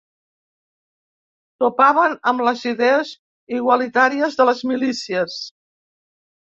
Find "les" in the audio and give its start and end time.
2.49-2.65, 4.53-4.67